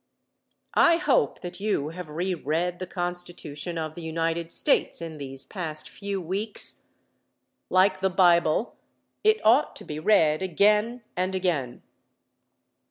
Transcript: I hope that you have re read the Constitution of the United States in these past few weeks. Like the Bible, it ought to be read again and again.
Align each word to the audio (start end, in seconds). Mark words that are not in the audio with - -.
I 0.73 0.97
hope 0.97 1.41
that 1.41 1.59
you 1.59 1.89
have 1.89 2.09
re 2.09 2.33
read 2.33 2.79
the 2.79 2.87
Constitution 2.87 3.77
of 3.77 3.93
the 3.93 4.01
United 4.01 4.51
States 4.51 4.99
in 4.99 5.19
these 5.19 5.45
past 5.45 5.87
few 5.87 6.19
weeks. 6.19 6.87
Like 7.69 7.99
the 7.99 8.09
Bible, 8.09 8.77
it 9.23 9.37
ought 9.45 9.75
to 9.75 9.83
be 9.85 9.99
read 9.99 10.41
again 10.41 11.03
and 11.15 11.35
again. 11.35 11.83